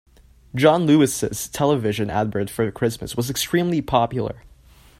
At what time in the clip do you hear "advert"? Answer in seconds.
2.09-2.49